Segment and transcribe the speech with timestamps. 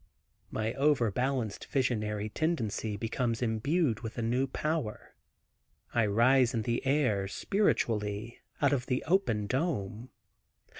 [0.49, 5.13] My overbalanced visionary tendency becomes imbued with a new power.
[5.93, 10.09] I rise in the air, spiritually, out of the open dome.